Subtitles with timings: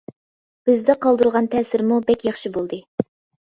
[0.69, 2.81] بىزدە قالدۇرغان تەسىرىمۇ بەك ياخشى بولدى.